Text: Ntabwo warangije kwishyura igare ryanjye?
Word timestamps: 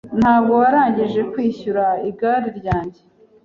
Ntabwo 0.19 0.51
warangije 0.61 1.21
kwishyura 1.31 1.85
igare 2.09 2.49
ryanjye? 2.59 3.01